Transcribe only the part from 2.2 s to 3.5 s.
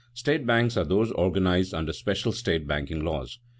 state banking laws.